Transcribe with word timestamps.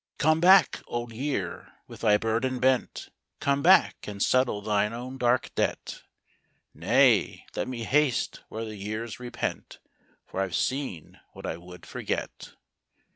"Come 0.17 0.39
back, 0.39 0.81
Old 0.87 1.13
Year, 1.13 1.73
with 1.85 2.01
thy 2.01 2.17
burden 2.17 2.59
bent. 2.59 3.09
Come 3.39 3.61
back 3.61 4.07
and 4.07 4.19
settle 4.19 4.59
thine 4.59 4.93
own 4.93 5.19
dark 5.19 5.53
debt."" 5.53 6.01
Nay, 6.73 7.45
let 7.55 7.67
me 7.67 7.83
haste 7.83 8.41
where 8.49 8.65
the 8.65 8.75
years 8.77 9.19
repent, 9.19 9.77
For 10.25 10.41
I 10.41 10.47
ve 10.47 10.53
seen 10.53 11.19
what 11.33 11.45
I 11.45 11.57
would 11.57 11.85
forget." 11.85 12.55